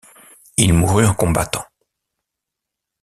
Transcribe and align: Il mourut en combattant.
Il 0.57 0.73
mourut 0.73 1.05
en 1.05 1.13
combattant. 1.13 1.63